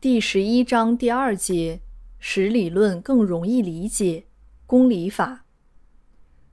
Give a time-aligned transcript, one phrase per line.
[0.00, 1.82] 第十一章第二节，
[2.18, 4.24] 使理论更容易理解。
[4.64, 5.44] 公理法。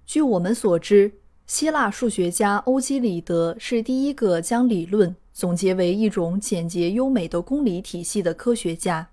[0.05, 1.13] 据我们所知，
[1.45, 9.07] 希腊数学家欧几里得是第一个将理论总结为一种简洁优美的公理体系的科学家。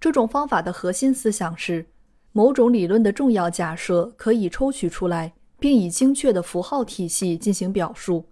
[0.00, 1.86] 这种方法的核心思想是，
[2.32, 8.24] 某种理论的重要假设可以抽取出来，并以精确的符号体系进行表述，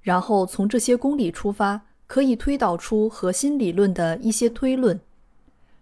[0.00, 1.87] 然后从这些公理出发。
[2.08, 4.98] 可以推导出核心理论的一些推论。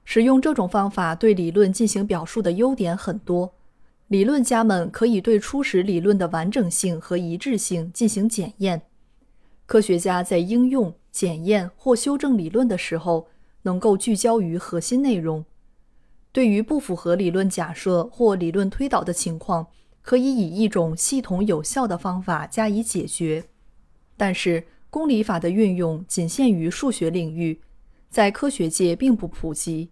[0.05, 3.55] 使用这种方法对理论进行表述的优点很多。
[4.08, 8.83] 理论家们可以对初始理论的完整性和一致性进行检验。
[9.66, 13.27] 科学家在应用、检验或修正理论的时候，
[13.62, 15.44] 能够聚焦于核心内容。
[16.30, 19.66] 对于不符合理论假设或理论推导的情况，
[20.02, 23.46] 可以以一种系统有效的方法加以解决。
[24.16, 24.66] 但是，
[24.97, 27.61] 公理法的运用仅限于数学领域，
[28.08, 29.91] 在科学界并不普及。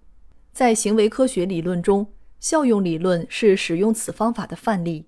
[0.51, 2.07] 在行为科学理论中，
[2.41, 5.05] 效用理论是使用此方法的范例，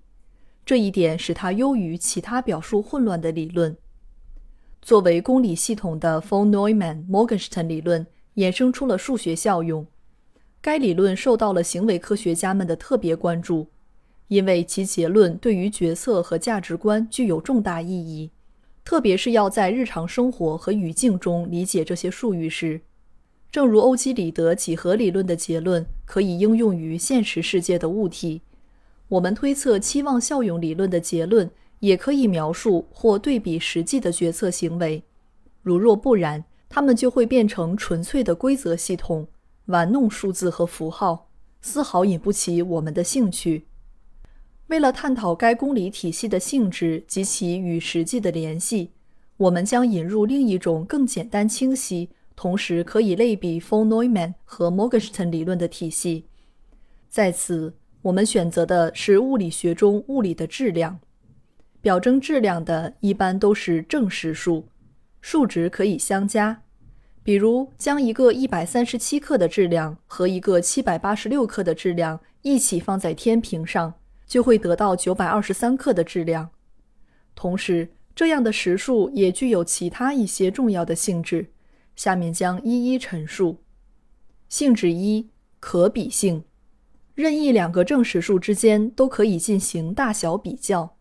[0.63, 3.75] 这一点使它优于其他表述混乱的理论。
[4.83, 9.87] 作为公理系统的 von Neumann-Morgenstern 理论衍生出了数学效用。
[10.61, 13.71] 该理论受到了行为科学家们的特别关注，
[14.27, 18.29] 因为其结论对于决策和价值观具有重大意义。
[18.87, 22.79] 特别是要在日常生活和语境中理解这些术语时，
[23.51, 28.43] 正如欧几里得几何理论的结论可以应用于现实世界的物体，
[29.09, 35.03] 我们推测期望效用理论的结论也可以描述或对比实际的决策行为。
[35.61, 39.27] 如若不然，它们就会变成纯粹的规则系统，
[39.65, 43.65] 玩弄数字和符号，丝毫引不起我们的兴趣。
[44.67, 48.91] 为了探讨该公理体系的性质及其与实际的联系，
[49.37, 56.25] 我们将引入另一种更简单清晰，同时可以类比 von Neumann 和 Morgenstern 理论的体系。
[57.09, 60.99] 在此，我们选择的是物理学中物理的质量。
[61.79, 64.67] 表征质量的一般都是正实数，
[65.21, 66.63] 数值可以相加。
[67.23, 73.93] 比如，将一个137克的质量和一个786克的质量一起放在天平上。
[74.27, 76.49] 就会得到九百二十三克的质量。
[77.33, 81.51] 同时，这样的实数也具有其他一些重要的性质，
[81.95, 83.63] 下面将一一陈述。
[84.49, 85.29] 性质一：
[85.59, 86.43] 可比性。
[87.15, 90.97] 任意两个正实数之间都可以进行大小比较。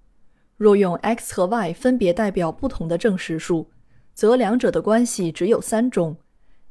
[0.56, 3.70] 若用 x 和 y 分别代表不同的正实数，
[4.14, 6.16] 则两者的关系只有三种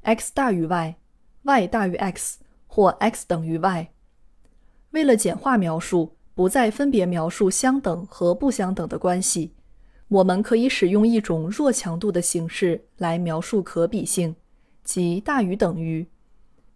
[0.02, 3.90] ：x 大于 y，y 大于 x，或 x 等于 y。
[4.92, 6.15] 为了简化描述。
[6.35, 9.53] 不再分别描述相等和不相等的关系，
[10.09, 14.35] 我们可以使用一种弱强度的形式来描述可比性，
[14.84, 16.06] 即大于等于。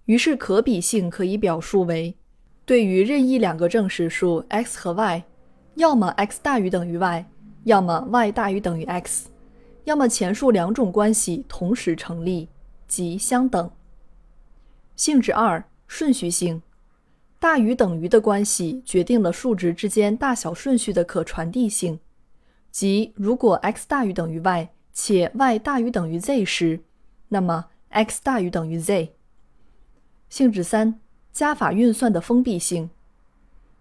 [0.06, 2.16] 于是，可比性可以表述为：
[2.66, 5.24] 对于任意两个正实数 x 和 y，
[5.76, 7.26] 要么 x 大于等于 y，
[7.66, 9.28] 要么 y 大于等于 x，
[9.84, 12.48] 要么前述两种关系同时成立，
[12.88, 13.70] 即相等。
[14.96, 16.62] 性质二：顺序性。
[17.40, 21.98] 大于等于的关系决定了数值之间大小顺序的可传递性，
[22.70, 26.82] 即如果 x 大于等于 y 且 y 大于等于 z 时，
[27.30, 29.14] 那么 x 大于等于 z。
[30.28, 31.00] 性质三：
[31.32, 32.90] 加法运算的封闭性。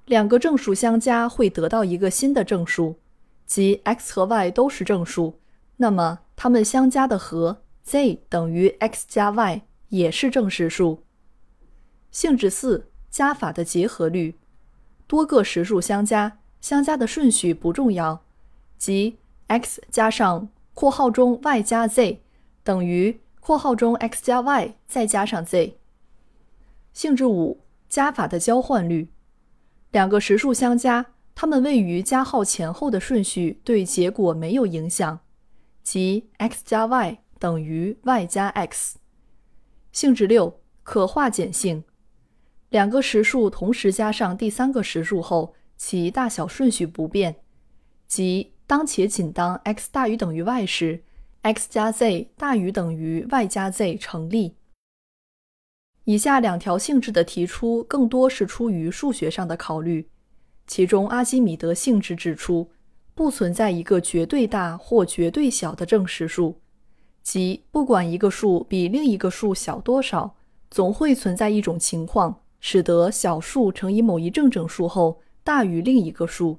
[0.06, 2.94] 两个正数相加会得到一个新的正数，
[3.44, 5.34] 即 x 和 y 都是正数，
[5.78, 11.02] 那么它们相加的和 z 等于 x 加 y 也是正实数。
[12.12, 12.87] 性质四。
[13.10, 14.36] 加法的结合律，
[15.06, 18.22] 多个实数相加，相加的顺序不重要，
[18.76, 22.20] 即 x 加上括号中 y 加 z
[22.62, 25.78] 等于括号中 x 加 y 再加上 z。
[26.92, 29.08] 性质五，加法的交换律，
[29.90, 35.20] 两个实数相加，它们位于加号前后的顺序对结果没有影响，
[35.82, 38.98] 即 x 加 y 等于 y 加 x。
[39.92, 41.84] 性质六，可化简性。
[42.70, 47.36] 两个实数同时加上第三个实数后，其大小顺序不变，
[48.06, 51.02] 即当且仅当 x 大于等于 y 时
[51.42, 54.56] ，x 加 z 大于等于 y 加 z 成立。
[56.04, 60.08] 以下两条性质的提出更多是出于数学上的考虑。
[60.66, 62.70] 其中，阿基米德性质指出，
[63.14, 66.60] 不存在一个绝对大或绝对小的正实数，
[67.22, 70.36] 即不管一个数比另一个数小多少，
[70.70, 76.58] 总会存在一种情况，使得小数乘以某一正整数后大于另一个数。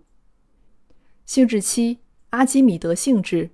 [1.25, 1.99] 性质七：
[2.31, 3.51] 阿基米德性质。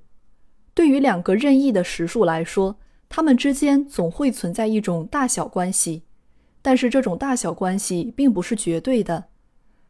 [0.73, 2.77] 对于两个任意的实数来说，
[3.09, 6.03] 它们之间总会存在一种大小关系，
[6.61, 9.25] 但是这种大小关系并不是绝对的。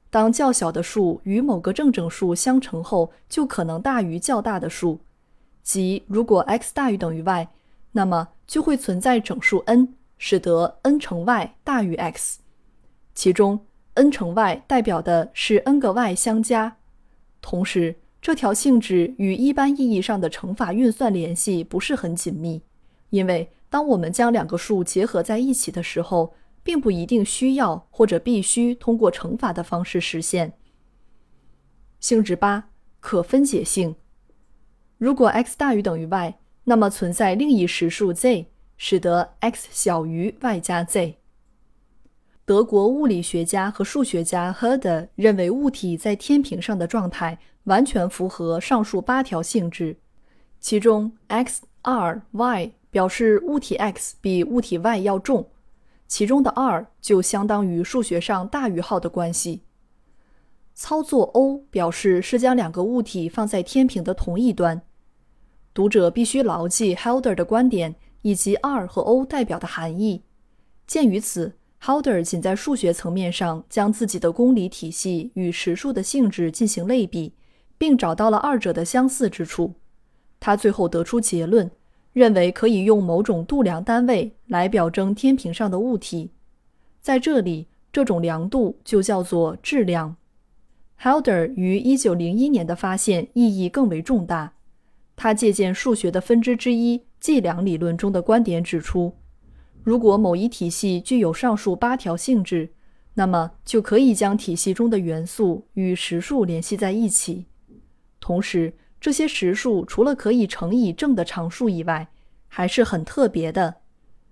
[0.10, 5.02] 当较小的数与某个正整数相乘后，就可能大于较大的数。
[5.62, 7.50] 即如果 x 大于等于 y，
[7.92, 12.40] 那么就会存在整数 n，使得 n 乘 y 大于 x。
[13.16, 13.66] 其中
[13.96, 16.78] n 乘 y 代表的是 n 个 y 相加。
[17.42, 22.62] 同时，这条性质与一般意义上的乘法运算联系不是很紧密，
[23.10, 26.36] 因为当我们将两个数结合在一起的时候。
[26.66, 30.54] 并不一定需要或者必须通过乘法的方式实现。
[32.00, 32.70] 性质八：
[33.00, 33.96] 可分解性。
[34.98, 38.48] 如果 x 大于等于 y，那么存在另一实数 z，
[38.78, 41.18] 使得 x 小于 y 加 z。
[42.46, 49.98] 德国物理学家和数学家 Herder 认为，物体在天平上的状态完全符合上述八条性质，
[50.60, 55.50] 其中 x、r、y 表示物体 x 比物体 y 要重。
[56.08, 59.64] 其中的 r 就相当于数学上大于号的关系。
[60.76, 64.84] 操作 O 表示是将两个物体放在天平的同一端。
[65.74, 70.22] 读者必须牢记 Helder 的观点以及 r 和 O 代表的含义。
[70.86, 77.34] 鉴于此，Helder 仅在数学层面上将自己的公理体系与实数的性质进行类比，
[77.78, 79.74] 并找到了二者的相似之处。
[80.40, 81.72] 他最后得出结论。
[82.14, 86.32] 认为可以用某种度量单位来表征天平上的物体，
[87.02, 90.16] 在这里，这种量度就叫做质量。
[91.02, 94.54] Helder 于1901年的发现意义更为重大。
[95.18, 99.14] 他借鉴数学的分支之一计量理论中的观点，指出，
[99.86, 102.74] 如果某一体系具有上述八条性质，
[103.14, 107.46] 那么就可以将体系中的元素与实数联系在一起，
[108.20, 108.74] 同时。
[108.98, 112.08] 这些实数除了可以乘以正的常数以外，
[112.48, 113.76] 还是很特别的。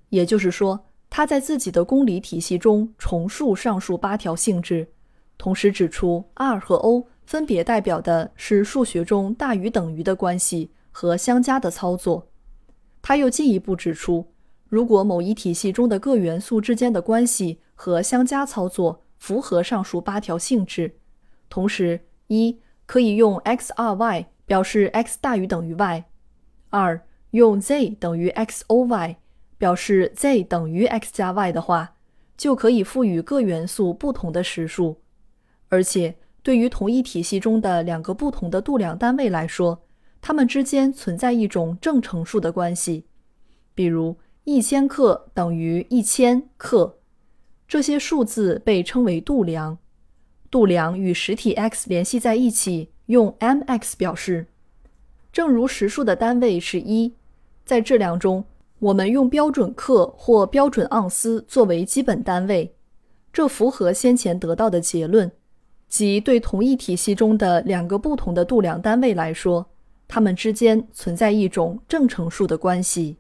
[0.10, 4.88] 也就是说，他在自己的公理体系中重述上述八条性质，
[5.38, 12.28] 同时指出 r 和 o 分别代表的是数学中大于等于的关系和相加的操作。
[13.00, 14.26] 他又进一步指出，
[14.74, 20.96] 如果某一体系中的各元素之间的关系和相加操作符合上述八条性质，
[21.48, 24.26] 同时一可以用 x、r、y。
[24.46, 26.04] 表示 x 大于等于 y，
[26.70, 29.16] 二用 z 等于 x o y
[29.58, 31.96] 表示 z 等于 x 加 y 的话，
[32.36, 34.98] 就可以赋予各元素不同的实数。
[35.70, 39.82] 而且，对于同一体系中的两个不同的度量单位来说，
[40.22, 43.06] 它们之间存在一种正乘数的关系。
[43.74, 46.98] 比如，一千克等于一千克，
[47.68, 49.78] 这些数字被称为度量。
[50.50, 52.90] 度量与实体 x 联系在一起。
[53.08, 54.48] 用 m_x 表示，
[55.34, 57.14] 正如实数的单位是一，
[57.66, 58.46] 在质量中，
[58.80, 62.74] 我们用标准克或标准盎司作为基本单位，
[63.34, 65.30] 这符合先前得到的结论，
[65.90, 69.66] 即对同一体系中的两个不同的度量单位来说，
[70.08, 73.18] 它们之间存在一种正乘数的关系。